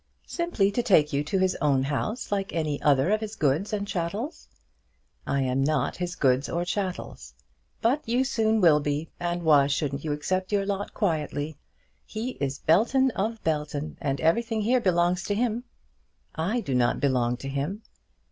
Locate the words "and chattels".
3.71-4.47